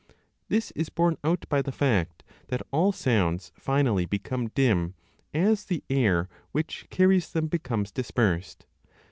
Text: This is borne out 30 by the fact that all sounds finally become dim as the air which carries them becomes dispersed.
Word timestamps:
This 0.49 0.71
is 0.71 0.89
borne 0.89 1.13
out 1.23 1.41
30 1.41 1.45
by 1.47 1.61
the 1.61 1.71
fact 1.71 2.23
that 2.47 2.63
all 2.71 2.91
sounds 2.91 3.51
finally 3.55 4.07
become 4.07 4.47
dim 4.47 4.95
as 5.31 5.65
the 5.65 5.83
air 5.91 6.27
which 6.51 6.87
carries 6.89 7.29
them 7.31 7.45
becomes 7.45 7.91
dispersed. 7.91 8.65